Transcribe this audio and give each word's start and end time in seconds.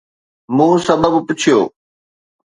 مون 0.55 0.73
سبب 0.87 1.13
پڇيو. 1.27 1.59